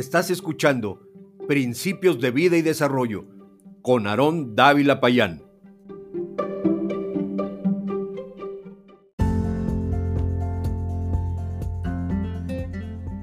Estás 0.00 0.30
escuchando 0.30 1.06
Principios 1.46 2.22
de 2.22 2.30
Vida 2.30 2.56
y 2.56 2.62
Desarrollo 2.62 3.26
con 3.82 4.06
Aarón 4.06 4.56
Dávila 4.56 4.98
Payán. 4.98 5.42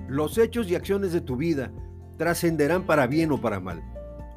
Los 0.07 0.37
hechos 0.37 0.69
y 0.69 0.75
acciones 0.75 1.13
de 1.13 1.21
tu 1.21 1.35
vida 1.35 1.73
trascenderán 2.19 2.85
para 2.85 3.07
bien 3.07 3.31
o 3.31 3.41
para 3.41 3.59
mal. 3.59 3.81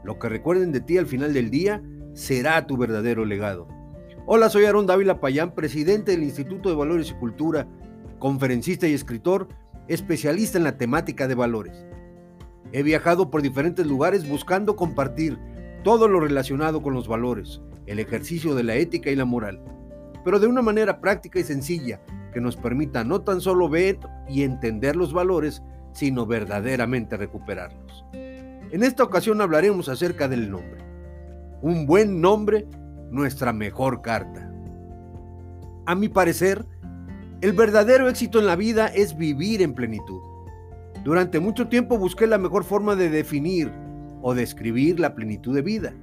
Lo 0.02 0.18
que 0.18 0.30
recuerden 0.30 0.72
de 0.72 0.80
ti 0.80 0.96
al 0.96 1.06
final 1.06 1.34
del 1.34 1.50
día 1.50 1.82
será 2.14 2.66
tu 2.66 2.78
verdadero 2.78 3.26
legado. 3.26 3.68
Hola, 4.24 4.48
soy 4.48 4.64
Aarón 4.64 4.86
Dávila 4.86 5.20
Payán, 5.20 5.54
presidente 5.54 6.12
del 6.12 6.22
Instituto 6.22 6.70
de 6.70 6.76
Valores 6.76 7.10
y 7.10 7.14
Cultura, 7.16 7.68
conferencista 8.18 8.88
y 8.88 8.94
escritor, 8.94 9.48
especialista 9.88 10.56
en 10.56 10.64
la 10.64 10.78
temática 10.78 11.28
de 11.28 11.34
valores. 11.34 11.84
He 12.72 12.82
viajado 12.82 13.30
por 13.30 13.42
diferentes 13.42 13.86
lugares 13.86 14.28
buscando 14.28 14.76
compartir 14.76 15.38
todo 15.82 16.08
lo 16.08 16.20
relacionado 16.20 16.82
con 16.82 16.94
los 16.94 17.08
valores, 17.08 17.60
el 17.86 17.98
ejercicio 17.98 18.54
de 18.54 18.62
la 18.62 18.76
ética 18.76 19.10
y 19.10 19.16
la 19.16 19.24
moral, 19.24 19.60
pero 20.24 20.38
de 20.38 20.46
una 20.46 20.62
manera 20.62 21.00
práctica 21.00 21.40
y 21.40 21.44
sencilla 21.44 22.00
que 22.32 22.40
nos 22.40 22.56
permita 22.56 23.02
no 23.02 23.22
tan 23.22 23.40
solo 23.40 23.68
ver 23.68 23.98
y 24.28 24.42
entender 24.42 24.94
los 24.94 25.12
valores, 25.12 25.62
sino 25.92 26.26
verdaderamente 26.26 27.16
recuperarlos. 27.16 28.04
En 28.12 28.84
esta 28.84 29.02
ocasión 29.02 29.40
hablaremos 29.40 29.88
acerca 29.88 30.28
del 30.28 30.50
nombre. 30.50 30.80
Un 31.62 31.86
buen 31.86 32.20
nombre, 32.20 32.68
nuestra 33.10 33.52
mejor 33.52 34.00
carta. 34.00 34.48
A 35.86 35.94
mi 35.96 36.08
parecer, 36.08 36.64
el 37.40 37.52
verdadero 37.52 38.08
éxito 38.08 38.38
en 38.38 38.46
la 38.46 38.54
vida 38.54 38.86
es 38.86 39.16
vivir 39.16 39.60
en 39.62 39.74
plenitud. 39.74 40.20
Durante 41.04 41.40
mucho 41.40 41.68
tiempo 41.68 41.98
busqué 41.98 42.26
la 42.26 42.38
mejor 42.38 42.64
forma 42.64 42.94
de 42.94 43.08
definir 43.08 43.72
o 44.22 44.34
describir 44.34 45.00
la 45.00 45.14
plenitud 45.14 45.54
de 45.54 45.62
vida. 45.62 45.94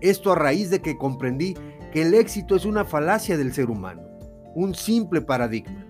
Esto 0.00 0.32
a 0.32 0.34
raíz 0.34 0.70
de 0.70 0.80
que 0.80 0.98
comprendí 0.98 1.54
que 1.92 2.02
el 2.02 2.14
éxito 2.14 2.56
es 2.56 2.64
una 2.64 2.84
falacia 2.84 3.36
del 3.36 3.52
ser 3.52 3.70
humano, 3.70 4.02
un 4.54 4.74
simple 4.74 5.20
paradigma. 5.20 5.86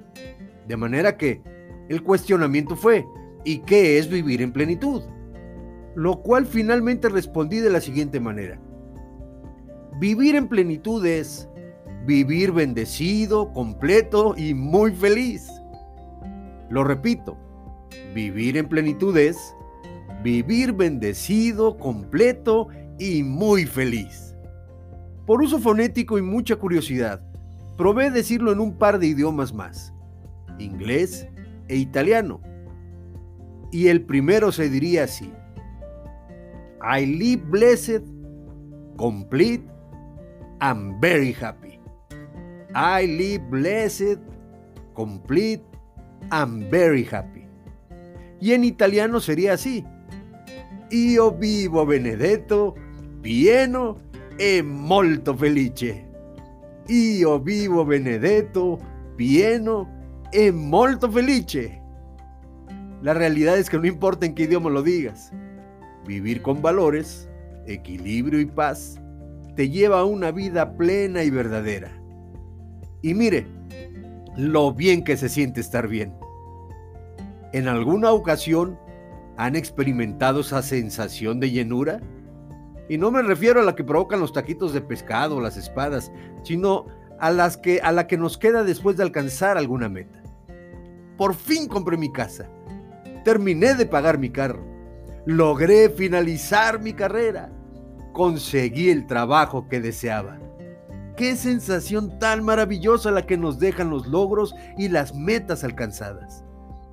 De 0.66 0.76
manera 0.76 1.16
que 1.16 1.42
el 1.88 2.02
cuestionamiento 2.02 2.76
fue, 2.76 3.06
¿y 3.44 3.58
qué 3.60 3.98
es 3.98 4.08
vivir 4.08 4.42
en 4.42 4.52
plenitud? 4.52 5.02
Lo 5.94 6.20
cual 6.20 6.46
finalmente 6.46 7.08
respondí 7.08 7.58
de 7.58 7.70
la 7.70 7.80
siguiente 7.80 8.20
manera. 8.20 8.60
Vivir 9.98 10.36
en 10.36 10.48
plenitud 10.48 11.04
es 11.04 11.48
vivir 12.06 12.52
bendecido, 12.52 13.52
completo 13.52 14.34
y 14.36 14.54
muy 14.54 14.92
feliz. 14.92 15.48
Lo 16.68 16.84
repito, 16.84 17.36
Vivir 18.14 18.56
en 18.56 18.68
plenitud 18.68 19.16
es 19.16 19.54
vivir 20.22 20.72
bendecido, 20.72 21.76
completo 21.78 22.68
y 22.98 23.22
muy 23.22 23.64
feliz. 23.64 24.34
Por 25.26 25.42
uso 25.42 25.58
fonético 25.58 26.18
y 26.18 26.22
mucha 26.22 26.56
curiosidad, 26.56 27.22
probé 27.76 28.10
decirlo 28.10 28.52
en 28.52 28.60
un 28.60 28.76
par 28.76 28.98
de 28.98 29.06
idiomas 29.06 29.54
más, 29.54 29.94
inglés 30.58 31.26
e 31.68 31.76
italiano. 31.76 32.40
Y 33.72 33.88
el 33.88 34.02
primero 34.02 34.52
se 34.52 34.68
diría 34.68 35.04
así, 35.04 35.32
I 36.82 37.06
live 37.06 37.42
blessed, 37.46 38.02
complete, 38.96 39.64
and 40.60 41.00
very 41.00 41.32
happy. 41.32 41.78
I 42.74 43.06
live 43.06 43.44
blessed, 43.50 44.18
complete, 44.94 45.62
and 46.30 46.70
very 46.70 47.04
happy. 47.04 47.39
Y 48.40 48.52
en 48.52 48.64
italiano 48.64 49.20
sería 49.20 49.54
así. 49.54 49.84
Io 50.90 51.30
vivo 51.32 51.86
Benedetto, 51.86 52.74
pieno 53.22 53.98
e 54.38 54.62
molto 54.62 55.36
felice. 55.36 56.06
Io 56.88 57.38
vivo 57.38 57.84
Benedetto, 57.84 58.78
pieno 59.16 59.88
e 60.32 60.50
molto 60.50 61.10
felice. 61.10 61.80
La 63.02 63.14
realidad 63.14 63.58
es 63.58 63.70
que 63.70 63.78
no 63.78 63.86
importa 63.86 64.26
en 64.26 64.34
qué 64.34 64.44
idioma 64.44 64.70
lo 64.70 64.82
digas. 64.82 65.32
Vivir 66.06 66.42
con 66.42 66.60
valores, 66.60 67.28
equilibrio 67.66 68.40
y 68.40 68.46
paz 68.46 69.00
te 69.54 69.68
lleva 69.68 70.00
a 70.00 70.04
una 70.04 70.30
vida 70.30 70.76
plena 70.76 71.22
y 71.22 71.30
verdadera. 71.30 71.90
Y 73.02 73.14
mire, 73.14 73.46
lo 74.36 74.72
bien 74.72 75.04
que 75.04 75.16
se 75.16 75.28
siente 75.28 75.60
estar 75.60 75.88
bien. 75.88 76.14
¿En 77.52 77.66
alguna 77.66 78.12
ocasión 78.12 78.78
han 79.36 79.56
experimentado 79.56 80.40
esa 80.40 80.62
sensación 80.62 81.40
de 81.40 81.50
llenura? 81.50 82.00
Y 82.88 82.96
no 82.96 83.10
me 83.10 83.22
refiero 83.22 83.60
a 83.60 83.64
la 83.64 83.74
que 83.74 83.82
provocan 83.82 84.20
los 84.20 84.32
taquitos 84.32 84.72
de 84.72 84.80
pescado 84.80 85.36
o 85.36 85.40
las 85.40 85.56
espadas, 85.56 86.12
sino 86.44 86.86
a, 87.18 87.30
las 87.32 87.56
que, 87.56 87.80
a 87.80 87.90
la 87.90 88.06
que 88.06 88.16
nos 88.16 88.38
queda 88.38 88.62
después 88.62 88.96
de 88.96 89.02
alcanzar 89.02 89.58
alguna 89.58 89.88
meta. 89.88 90.22
Por 91.16 91.34
fin 91.34 91.66
compré 91.66 91.96
mi 91.96 92.12
casa. 92.12 92.48
Terminé 93.24 93.74
de 93.74 93.86
pagar 93.86 94.16
mi 94.16 94.30
carro. 94.30 94.64
Logré 95.26 95.90
finalizar 95.90 96.80
mi 96.80 96.92
carrera. 96.92 97.50
Conseguí 98.12 98.90
el 98.90 99.08
trabajo 99.08 99.68
que 99.68 99.80
deseaba. 99.80 100.38
Qué 101.16 101.34
sensación 101.34 102.18
tan 102.20 102.44
maravillosa 102.44 103.10
la 103.10 103.26
que 103.26 103.36
nos 103.36 103.58
dejan 103.58 103.90
los 103.90 104.06
logros 104.06 104.54
y 104.78 104.88
las 104.88 105.14
metas 105.14 105.64
alcanzadas 105.64 106.44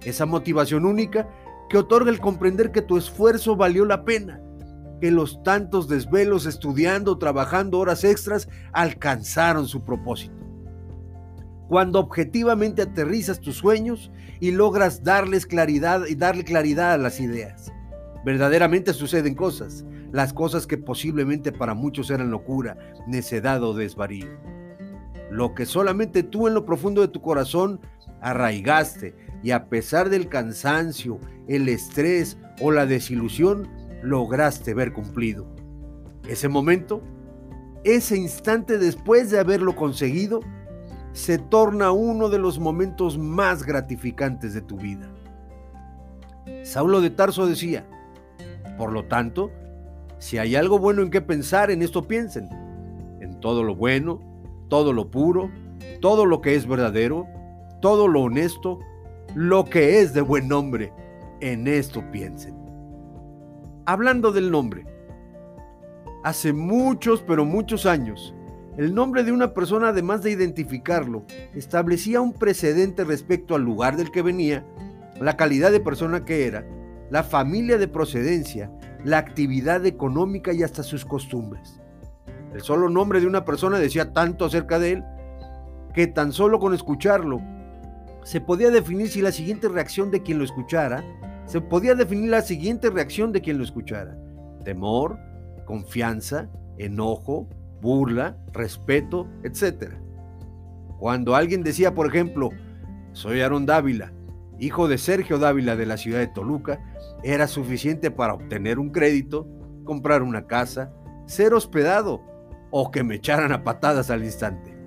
esa 0.03 0.25
motivación 0.25 0.85
única 0.85 1.27
que 1.69 1.77
otorga 1.77 2.09
el 2.09 2.19
comprender 2.19 2.71
que 2.71 2.81
tu 2.81 2.97
esfuerzo 2.97 3.55
valió 3.55 3.85
la 3.85 4.05
pena, 4.05 4.41
que 5.01 5.11
los 5.11 5.43
tantos 5.43 5.87
desvelos 5.87 6.45
estudiando, 6.45 7.17
trabajando 7.17 7.79
horas 7.79 8.03
extras, 8.03 8.47
alcanzaron 8.71 9.67
su 9.67 9.83
propósito. 9.83 10.35
Cuando 11.67 11.99
objetivamente 11.99 12.83
aterrizas 12.83 13.41
tus 13.41 13.57
sueños 13.57 14.11
y 14.39 14.51
logras 14.51 15.03
darles 15.03 15.45
claridad 15.45 16.05
y 16.07 16.15
darle 16.15 16.45
claridad 16.45 16.93
a 16.93 16.97
las 16.97 17.19
ideas. 17.19 17.73
Verdaderamente 18.23 18.93
suceden 18.93 19.35
cosas, 19.35 19.85
las 20.11 20.33
cosas 20.33 20.65
que 20.65 20.77
posiblemente 20.77 21.51
para 21.51 21.73
muchos 21.73 22.09
eran 22.09 22.31
locura, 22.31 22.77
necedad 23.07 23.61
o 23.63 23.73
desvarío. 23.73 24.27
Lo 25.29 25.53
que 25.53 25.65
solamente 25.65 26.23
tú 26.23 26.47
en 26.47 26.53
lo 26.53 26.65
profundo 26.65 27.01
de 27.01 27.09
tu 27.09 27.21
corazón 27.21 27.81
arraigaste 28.21 29.13
y 29.47 29.51
a 29.51 29.69
pesar 29.69 30.09
del 30.09 30.27
cansancio, 30.27 31.21
el 31.47 31.69
estrés 31.69 32.37
o 32.59 32.69
la 32.69 32.85
desilusión, 32.85 33.69
lograste 34.03 34.73
ver 34.73 34.91
cumplido. 34.91 35.47
Ese 36.27 36.49
momento, 36.49 37.01
ese 37.85 38.17
instante 38.17 38.77
después 38.77 39.31
de 39.31 39.39
haberlo 39.39 39.73
conseguido, 39.73 40.41
se 41.13 41.37
torna 41.37 41.91
uno 41.91 42.27
de 42.27 42.39
los 42.39 42.59
momentos 42.59 43.17
más 43.17 43.63
gratificantes 43.63 44.53
de 44.53 44.59
tu 44.59 44.75
vida. 44.75 45.09
Saulo 46.63 46.99
de 46.99 47.11
Tarso 47.11 47.47
decía, 47.47 47.87
por 48.77 48.91
lo 48.91 49.05
tanto, 49.05 49.49
si 50.17 50.39
hay 50.39 50.57
algo 50.57 50.77
bueno 50.77 51.03
en 51.03 51.09
qué 51.09 51.21
pensar, 51.21 51.71
en 51.71 51.83
esto 51.83 52.05
piensen, 52.05 52.49
en 53.21 53.39
todo 53.39 53.63
lo 53.63 53.77
bueno, 53.77 54.19
todo 54.67 54.91
lo 54.91 55.09
puro, 55.09 55.49
todo 56.01 56.25
lo 56.25 56.41
que 56.41 56.55
es 56.55 56.67
verdadero, 56.67 57.25
todo 57.81 58.09
lo 58.09 58.23
honesto, 58.23 58.81
lo 59.35 59.65
que 59.65 60.01
es 60.01 60.13
de 60.13 60.21
buen 60.21 60.47
nombre. 60.47 60.93
En 61.39 61.67
esto 61.67 62.03
piensen. 62.11 62.55
Hablando 63.85 64.31
del 64.31 64.51
nombre. 64.51 64.85
Hace 66.23 66.51
muchos, 66.51 67.21
pero 67.21 67.45
muchos 67.45 67.85
años, 67.85 68.33
el 68.77 68.93
nombre 68.93 69.23
de 69.23 69.31
una 69.31 69.53
persona, 69.53 69.89
además 69.89 70.23
de 70.23 70.31
identificarlo, 70.31 71.23
establecía 71.55 72.21
un 72.21 72.33
precedente 72.33 73.03
respecto 73.03 73.55
al 73.55 73.63
lugar 73.63 73.95
del 73.95 74.11
que 74.11 74.21
venía, 74.21 74.65
la 75.21 75.37
calidad 75.37 75.71
de 75.71 75.79
persona 75.79 76.25
que 76.25 76.47
era, 76.47 76.65
la 77.09 77.23
familia 77.23 77.77
de 77.77 77.87
procedencia, 77.87 78.71
la 79.03 79.19
actividad 79.19 79.85
económica 79.85 80.53
y 80.53 80.63
hasta 80.63 80.83
sus 80.83 81.05
costumbres. 81.05 81.79
El 82.53 82.61
solo 82.61 82.89
nombre 82.89 83.21
de 83.21 83.27
una 83.27 83.45
persona 83.45 83.79
decía 83.79 84.13
tanto 84.13 84.45
acerca 84.45 84.79
de 84.79 84.93
él 84.93 85.03
que 85.93 86.07
tan 86.07 86.31
solo 86.31 86.59
con 86.59 86.73
escucharlo 86.73 87.39
se 88.27 88.41
podía 88.41 88.69
definir 88.71 89.07
si 89.07 89.21
la 89.21 89.31
siguiente 89.31 89.69
reacción 89.69 90.11
de 90.11 90.21
quien 90.21 90.37
lo 90.37 90.43
escuchara, 90.43 91.01
se 91.45 91.61
podía 91.61 91.95
definir 91.95 92.29
la 92.29 92.41
siguiente 92.41 92.89
reacción 92.89 93.31
de 93.31 93.39
quien 93.39 93.57
lo 93.57 93.63
escuchara. 93.63 94.17
Temor, 94.65 95.17
confianza, 95.63 96.49
enojo, 96.77 97.47
burla, 97.81 98.37
respeto, 98.51 99.29
etc. 99.45 99.93
Cuando 100.99 101.37
alguien 101.37 101.63
decía, 101.63 101.95
por 101.95 102.05
ejemplo, 102.05 102.49
soy 103.13 103.39
Aarón 103.39 103.65
Dávila, 103.65 104.11
hijo 104.59 104.89
de 104.89 104.97
Sergio 104.97 105.39
Dávila 105.39 105.77
de 105.77 105.85
la 105.85 105.95
ciudad 105.95 106.19
de 106.19 106.27
Toluca, 106.27 106.81
era 107.23 107.47
suficiente 107.47 108.11
para 108.11 108.33
obtener 108.33 108.77
un 108.77 108.89
crédito, 108.89 109.47
comprar 109.85 110.21
una 110.21 110.47
casa, 110.47 110.91
ser 111.27 111.53
hospedado 111.53 112.21
o 112.71 112.91
que 112.91 113.05
me 113.05 113.15
echaran 113.15 113.53
a 113.53 113.63
patadas 113.63 114.09
al 114.11 114.25
instante. 114.25 114.77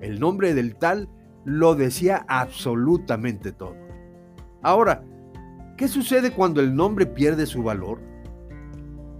El 0.00 0.20
nombre 0.20 0.54
del 0.54 0.74
tal 0.76 1.10
lo 1.44 1.74
decía 1.74 2.24
absolutamente 2.28 3.52
todo. 3.52 3.76
Ahora, 4.62 5.04
¿qué 5.76 5.88
sucede 5.88 6.32
cuando 6.32 6.60
el 6.60 6.74
nombre 6.74 7.06
pierde 7.06 7.46
su 7.46 7.62
valor? 7.62 8.00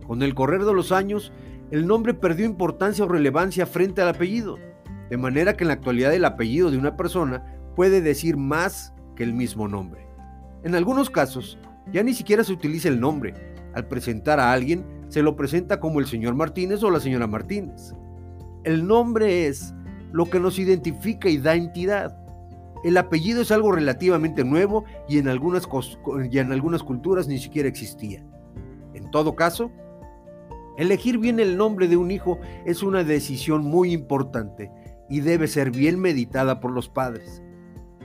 Con 0.06 0.22
el 0.22 0.34
correr 0.34 0.64
de 0.64 0.74
los 0.74 0.92
años, 0.92 1.32
el 1.70 1.86
nombre 1.86 2.14
perdió 2.14 2.46
importancia 2.46 3.04
o 3.04 3.08
relevancia 3.08 3.66
frente 3.66 4.00
al 4.00 4.08
apellido, 4.08 4.58
de 5.10 5.16
manera 5.16 5.56
que 5.56 5.64
en 5.64 5.68
la 5.68 5.74
actualidad 5.74 6.14
el 6.14 6.24
apellido 6.24 6.70
de 6.70 6.78
una 6.78 6.96
persona 6.96 7.44
puede 7.76 8.00
decir 8.00 8.36
más 8.36 8.94
que 9.16 9.22
el 9.22 9.34
mismo 9.34 9.68
nombre. 9.68 10.06
En 10.64 10.74
algunos 10.74 11.10
casos, 11.10 11.58
ya 11.92 12.02
ni 12.02 12.14
siquiera 12.14 12.42
se 12.44 12.52
utiliza 12.52 12.88
el 12.88 13.00
nombre. 13.00 13.34
Al 13.74 13.86
presentar 13.86 14.40
a 14.40 14.52
alguien, 14.52 14.84
se 15.08 15.22
lo 15.22 15.36
presenta 15.36 15.80
como 15.80 16.00
el 16.00 16.06
señor 16.06 16.34
Martínez 16.34 16.82
o 16.82 16.90
la 16.90 17.00
señora 17.00 17.26
Martínez. 17.26 17.94
El 18.64 18.86
nombre 18.86 19.46
es 19.46 19.74
lo 20.12 20.26
que 20.26 20.40
nos 20.40 20.58
identifica 20.58 21.28
y 21.28 21.38
da 21.38 21.54
entidad. 21.54 22.16
El 22.84 22.96
apellido 22.96 23.42
es 23.42 23.50
algo 23.50 23.72
relativamente 23.72 24.44
nuevo 24.44 24.84
y 25.08 25.18
en 25.18 25.28
algunas, 25.28 25.68
y 26.30 26.38
en 26.38 26.52
algunas 26.52 26.82
culturas 26.82 27.26
ni 27.26 27.38
siquiera 27.38 27.68
existía. 27.68 28.24
En 28.94 29.10
todo 29.10 29.34
caso, 29.34 29.70
elegir 30.76 31.18
bien 31.18 31.40
el 31.40 31.56
nombre 31.56 31.88
de 31.88 31.96
un 31.96 32.10
hijo 32.10 32.38
es 32.64 32.82
una 32.82 33.02
decisión 33.02 33.64
muy 33.64 33.92
importante 33.92 34.70
y 35.08 35.20
debe 35.20 35.48
ser 35.48 35.70
bien 35.70 35.98
meditada 35.98 36.60
por 36.60 36.70
los 36.70 36.88
padres, 36.88 37.42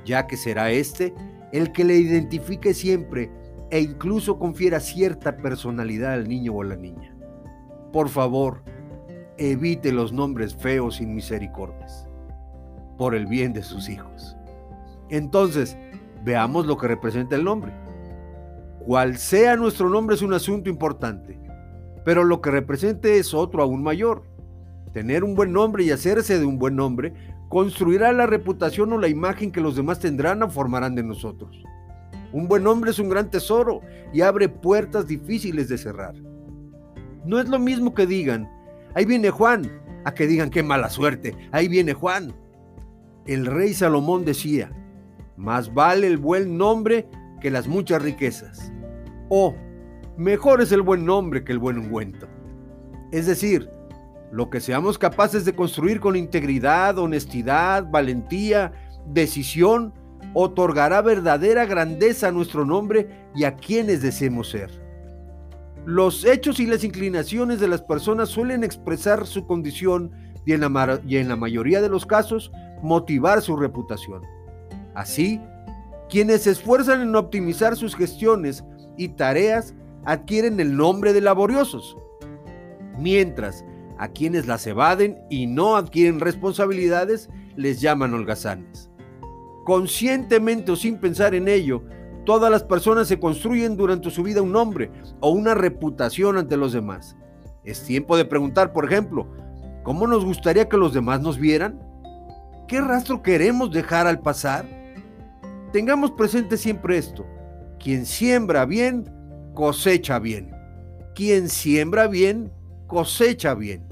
ya 0.06 0.26
que 0.26 0.38
será 0.38 0.72
este 0.72 1.14
el 1.52 1.72
que 1.72 1.84
le 1.84 1.98
identifique 1.98 2.74
siempre 2.74 3.30
e 3.70 3.80
incluso 3.80 4.40
confiera 4.40 4.80
cierta 4.80 5.38
personalidad 5.38 6.14
al 6.14 6.28
niño 6.28 6.54
o 6.54 6.62
a 6.62 6.66
la 6.66 6.76
niña. 6.76 7.16
Por 7.92 8.10
favor, 8.10 8.64
evite 9.52 9.92
los 9.92 10.14
nombres 10.14 10.56
feos 10.56 10.96
sin 10.96 11.14
misericordias, 11.14 12.08
por 12.98 13.16
el 13.16 13.26
bien 13.26 13.54
de 13.54 13.64
sus 13.64 13.90
hijos. 13.90 14.36
Entonces, 15.10 15.78
veamos 16.24 16.66
lo 16.66 16.78
que 16.78 16.88
representa 16.88 17.36
el 17.36 17.44
nombre. 17.44 17.74
Cual 18.86 19.18
sea 19.18 19.56
nuestro 19.56 19.90
nombre 19.90 20.16
es 20.16 20.22
un 20.22 20.34
asunto 20.34 20.70
importante, 20.70 21.40
pero 22.04 22.24
lo 22.24 22.42
que 22.42 22.52
represente 22.52 23.18
es 23.18 23.34
otro 23.34 23.64
aún 23.64 23.82
mayor. 23.82 24.24
Tener 24.92 25.24
un 25.24 25.36
buen 25.36 25.52
nombre 25.52 25.84
y 25.84 25.92
hacerse 25.92 26.38
de 26.38 26.46
un 26.46 26.60
buen 26.60 26.76
nombre 26.76 27.14
construirá 27.50 28.12
la 28.12 28.26
reputación 28.26 28.94
o 28.94 28.98
la 28.98 29.08
imagen 29.08 29.52
que 29.52 29.62
los 29.62 29.76
demás 29.76 30.00
tendrán 30.00 30.44
o 30.44 30.50
formarán 30.50 30.96
de 30.96 31.04
nosotros. 31.04 31.64
Un 32.32 32.48
buen 32.48 32.64
nombre 32.64 32.92
es 32.92 33.00
un 33.00 33.10
gran 33.10 33.30
tesoro 33.30 33.82
y 34.12 34.22
abre 34.22 34.50
puertas 34.50 35.08
difíciles 35.08 35.70
de 35.70 35.78
cerrar. 35.78 36.16
No 37.26 37.40
es 37.40 37.48
lo 37.48 37.60
mismo 37.60 37.94
que 37.94 38.08
digan, 38.08 38.50
ahí 38.96 39.06
viene 39.06 39.30
Juan, 39.30 39.70
a 40.06 40.14
que 40.14 40.28
digan 40.28 40.50
qué 40.50 40.64
mala 40.64 40.90
suerte, 40.90 41.36
ahí 41.52 41.68
viene 41.68 41.94
Juan. 41.94 42.34
El 43.26 43.46
rey 43.46 43.74
Salomón 43.74 44.26
decía, 44.26 44.72
más 45.38 45.74
vale 45.74 46.08
el 46.08 46.18
buen 46.18 46.58
nombre 46.58 47.08
que 47.42 47.52
las 47.52 47.68
muchas 47.68 48.02
riquezas. 48.02 48.72
O, 49.30 49.56
mejor 50.18 50.62
es 50.62 50.72
el 50.72 50.82
buen 50.82 51.06
nombre 51.06 51.44
que 51.44 51.52
el 51.52 51.60
buen 51.60 51.78
ungüento. 51.78 52.28
Es 53.12 53.26
decir, 53.26 53.70
lo 54.32 54.50
que 54.50 54.60
seamos 54.60 54.98
capaces 54.98 55.46
de 55.46 55.56
construir 55.56 56.00
con 56.00 56.16
integridad, 56.16 56.98
honestidad, 56.98 57.90
valentía, 57.90 58.74
decisión, 59.06 59.94
otorgará 60.34 61.02
verdadera 61.02 61.66
grandeza 61.66 62.30
a 62.30 62.32
nuestro 62.32 62.66
nombre 62.66 63.30
y 63.36 63.44
a 63.44 63.56
quienes 63.56 64.02
deseemos 64.02 64.50
ser. 64.50 64.83
Los 65.86 66.24
hechos 66.24 66.60
y 66.60 66.66
las 66.66 66.84
inclinaciones 66.84 67.60
de 67.60 67.68
las 67.68 67.82
personas 67.82 68.30
suelen 68.30 68.64
expresar 68.64 69.28
su 69.28 69.46
condición 69.46 70.12
y 70.46 70.54
en, 70.54 70.62
la, 70.62 71.36
mayoría 71.36 71.82
de 71.82 71.90
los 71.90 72.06
casos 72.06 72.52
motivar 72.82 73.42
su 73.42 73.56
reputación. 73.58 74.22
Así, 74.96 75.42
quienes 76.10 76.44
se 76.44 76.52
esfuerzan 76.52 77.02
en 77.02 77.16
optimizar 77.16 77.76
sus 77.76 77.96
gestiones 77.96 78.64
y 78.98 79.10
tareas 79.10 79.74
adquieren 80.06 80.60
el 80.60 80.76
nombre 80.76 81.12
de 81.12 81.22
laboriosos, 81.22 81.98
mientras 82.98 83.66
a 83.98 84.08
quienes 84.10 84.48
las 84.48 84.66
evaden 84.68 85.18
y 85.30 85.48
no 85.48 85.76
adquieren 85.76 86.20
responsabilidades 86.20 87.30
les 87.56 87.82
llaman 87.82 88.14
holgazanes. 88.14 88.90
Conscientemente 89.66 90.72
o 90.72 90.76
sin 90.76 90.98
pensar 90.98 91.36
en 91.36 91.48
ello, 91.48 91.84
Todas 92.26 92.50
las 92.50 92.64
personas 92.64 93.08
se 93.08 93.20
construyen 93.20 93.76
durante 93.76 94.10
su 94.10 94.24
vida 94.24 94.42
un 94.42 94.54
nombre 94.54 94.90
o 95.20 95.30
una 95.30 95.54
reputación 95.54 96.38
ante 96.38 96.56
los 96.56 96.72
demás. 96.72 97.18
Es 97.66 97.84
tiempo 97.84 98.16
de 98.16 98.26
preguntar, 98.26 98.72
por 98.72 98.86
ejemplo, 98.86 99.28
¿cómo 99.84 100.08
nos 100.08 100.24
gustaría 100.24 100.70
que 100.70 100.78
los 100.78 100.94
demás 100.94 101.22
nos 101.22 101.38
vieran? 101.38 101.82
¿Qué 102.68 102.80
rastro 102.80 103.22
queremos 103.22 103.72
dejar 103.72 104.08
al 104.08 104.20
pasar? 104.20 104.66
Tengamos 105.74 106.12
presente 106.12 106.56
siempre 106.56 106.98
esto. 106.98 107.26
Quien 107.78 108.06
siembra 108.06 108.66
bien, 108.66 109.12
cosecha 109.54 110.20
bien. 110.20 110.52
Quien 111.16 111.50
siembra 111.50 112.08
bien, 112.08 112.54
cosecha 112.88 113.54
bien. 113.54 113.86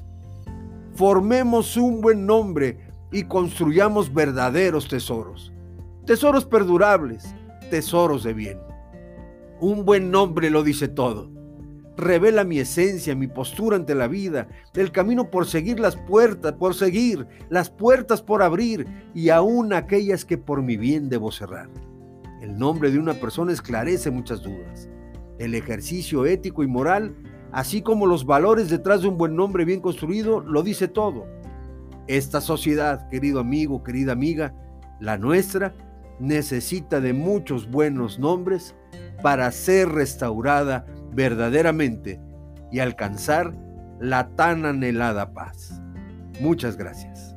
Formemos 0.96 1.76
un 1.76 2.00
buen 2.00 2.26
nombre 2.26 2.78
y 3.12 3.24
construyamos 3.24 4.14
verdaderos 4.14 4.88
tesoros. 4.88 5.52
Tesoros 6.06 6.46
perdurables 6.46 7.36
tesoros 7.72 8.24
de 8.24 8.34
bien. 8.34 8.60
Un 9.62 9.86
buen 9.86 10.12
nombre 10.12 10.50
lo 10.50 10.62
dice 10.62 10.90
todo. 10.90 11.32
Revela 11.96 12.44
mi 12.44 12.60
esencia, 12.60 13.16
mi 13.16 13.28
postura 13.28 13.78
ante 13.78 13.96
la 13.96 14.08
vida, 14.08 14.50
el 14.74 14.92
camino 14.92 15.32
por 15.32 15.48
seguir 15.48 15.80
las 15.80 15.96
puertas, 15.96 16.54
por 16.54 16.76
seguir, 16.76 17.28
las 17.50 17.70
puertas 17.70 18.22
por 18.22 18.44
abrir 18.44 18.86
y 19.14 19.30
aún 19.30 19.72
aquellas 19.72 20.26
que 20.26 20.38
por 20.38 20.62
mi 20.62 20.76
bien 20.76 21.08
debo 21.10 21.32
cerrar. 21.32 21.70
El 22.42 22.58
nombre 22.58 22.92
de 22.92 23.00
una 23.00 23.14
persona 23.14 23.54
esclarece 23.54 24.12
muchas 24.12 24.42
dudas. 24.42 24.90
El 25.40 25.56
ejercicio 25.56 26.26
ético 26.26 26.64
y 26.64 26.68
moral, 26.68 27.16
así 27.54 27.82
como 27.82 28.06
los 28.06 28.26
valores 28.26 28.70
detrás 28.70 29.02
de 29.02 29.08
un 29.08 29.18
buen 29.18 29.36
nombre 29.36 29.64
bien 29.64 29.80
construido, 29.80 30.42
lo 30.42 30.62
dice 30.62 30.90
todo. 30.90 31.26
Esta 32.08 32.42
sociedad, 32.42 33.08
querido 33.10 33.40
amigo, 33.40 33.82
querida 33.84 34.12
amiga, 34.12 34.54
la 35.00 35.18
nuestra, 35.18 35.74
necesita 36.22 37.02
de 37.02 37.14
muchos 37.14 37.70
buenos 37.70 38.20
nombres 38.20 38.76
para 39.22 39.52
ser 39.52 39.90
restaurada 39.90 40.86
verdaderamente 41.12 42.22
y 42.72 42.80
alcanzar 42.80 43.54
la 44.00 44.30
tan 44.36 44.66
anhelada 44.66 45.34
paz. 45.34 45.82
Muchas 46.40 46.78
gracias. 46.78 47.36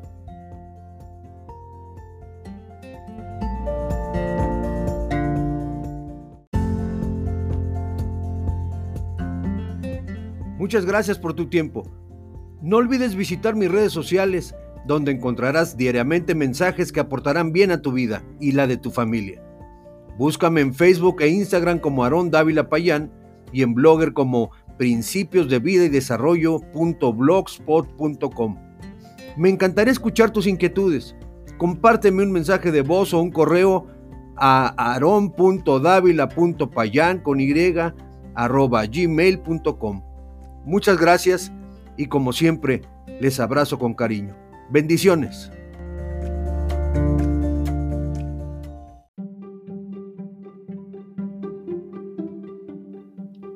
Muchas 10.59 10.87
gracias 10.87 11.19
por 11.19 11.35
tu 11.35 11.49
tiempo. 11.49 11.83
No 12.62 12.79
olvides 12.79 13.14
visitar 13.14 13.55
mis 13.55 13.71
redes 13.71 13.93
sociales 13.93 14.55
donde 14.87 15.12
encontrarás 15.12 15.76
diariamente 15.76 16.35
mensajes 16.35 16.91
que 16.93 17.00
aportarán 17.00 17.53
bien 17.53 17.71
a 17.71 17.83
tu 17.83 17.93
vida 17.93 18.25
y 18.41 18.53
la 18.53 18.67
de 18.67 18.76
tu 18.76 18.91
familia. 18.91 19.41
Búscame 20.19 20.61
en 20.61 20.75
Facebook 20.75 21.23
e 21.23 21.29
Instagram 21.29 21.79
como 21.79 22.05
Aarón 22.05 22.31
Dávila 22.31 22.69
Payán 22.69 23.11
y 23.53 23.62
en 23.62 23.73
Blogger 23.75 24.12
como 24.12 24.50
principios 24.79 25.49
de 25.49 25.59
vida 25.59 25.85
y 25.85 25.88
desarrollo.blogspot.com. 25.88 28.59
Me 29.37 29.49
encantaría 29.49 29.93
escuchar 29.93 30.31
tus 30.31 30.47
inquietudes. 30.47 31.17
Compárteme 31.59 32.23
un 32.23 32.31
mensaje 32.33 32.71
de 32.71 32.83
voz 32.83 33.12
o 33.14 33.21
un 33.21 33.31
correo 33.31 33.87
a 34.37 34.93
aron.davila.payan 34.95 37.21
con 37.21 37.41
y 37.41 37.55
arroba 38.35 38.85
gmail.com. 38.87 40.03
Muchas 40.64 40.99
gracias 40.99 41.53
y 41.97 42.07
como 42.07 42.33
siempre 42.33 42.83
les 43.21 43.38
abrazo 43.41 43.79
con 43.79 43.95
cariño. 43.95 44.37
Bendiciones. 44.71 45.50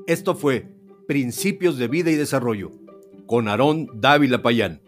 Esto 0.06 0.34
fue 0.34 0.66
Principios 1.06 1.76
de 1.76 1.86
Vida 1.88 2.10
y 2.10 2.14
Desarrollo 2.14 2.72
con 3.26 3.48
Aarón 3.48 3.88
Dávila 3.94 4.42
Payán. 4.42 4.80